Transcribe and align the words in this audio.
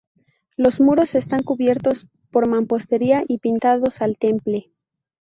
Los 0.57 0.79
muros 0.79 1.13
están 1.13 1.43
cubiertos 1.43 2.07
por 2.31 2.49
mampostería 2.49 3.23
y 3.27 3.37
pintados 3.37 4.01
al 4.01 4.17
temple. 4.17 4.71